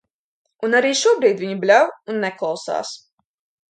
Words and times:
Un 0.67 0.77
arī 0.79 0.93
šobrīd 1.03 1.45
viņi 1.45 1.59
bļauj 1.67 1.95
un 2.15 2.21
neklausās. 2.27 2.99